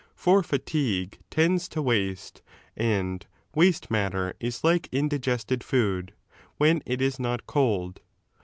[0.15, 2.41] For fatigue tends to waste,
[2.75, 3.21] and
[3.53, 6.13] 57 fl waste matter is like indigested food,
[6.57, 8.01] when it is not cold.